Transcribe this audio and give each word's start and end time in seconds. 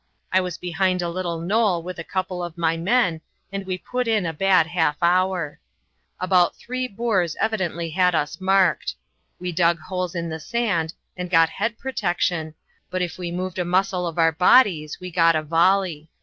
I 0.31 0.41
was 0.41 0.57
behind 0.57 1.03
a 1.03 1.09
little 1.09 1.39
knoll 1.39 1.83
with 1.83 1.99
a 1.99 2.03
couple 2.03 2.43
of 2.43 2.57
my 2.57 2.75
men, 2.75 3.21
and 3.51 3.67
we 3.67 3.77
put 3.77 4.07
in 4.07 4.25
a 4.25 4.33
bad 4.33 4.65
half 4.65 4.97
hour. 4.99 5.59
About 6.19 6.55
three 6.55 6.87
Boers 6.87 7.35
evidently 7.39 7.91
had 7.91 8.15
us 8.15 8.41
marked. 8.41 8.95
We 9.39 9.51
dug 9.51 9.77
holes 9.79 10.15
in 10.15 10.29
the 10.29 10.39
sand, 10.39 10.95
and 11.15 11.29
got 11.29 11.49
head 11.49 11.77
protection, 11.77 12.55
but 12.89 13.03
if 13.03 13.19
we 13.19 13.29
moved 13.31 13.59
a 13.59 13.63
muscle 13.63 14.07
of 14.07 14.17
our 14.17 14.31
bodies 14.31 14.99
we 14.99 15.11
got 15.11 15.35
a 15.35 15.43
volley." 15.43 16.09